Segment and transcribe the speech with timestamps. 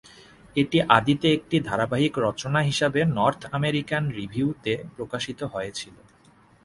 [0.55, 5.95] এটি আদিতে একটি ধারাবাহিক রচনা হিসেবে "নর্থ অ্যামেরিকান রিভিউ"-তে প্রকাশিত হয়েছিল।